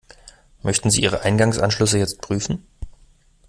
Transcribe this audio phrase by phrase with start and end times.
[0.63, 2.65] Möchten Sie Ihre Eingangsanschlüsse jetzt prüfen?